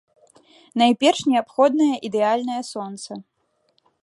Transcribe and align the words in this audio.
Найперш 0.81 1.19
неабходнае 1.33 1.93
ідэальнае 2.09 2.59
сонца. 2.75 3.11